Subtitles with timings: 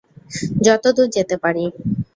[0.65, 1.65] যতদূর যেতে পারি।